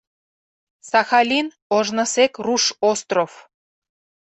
[0.89, 1.47] —Сахалин—
[1.77, 3.31] ожнысек руш остров.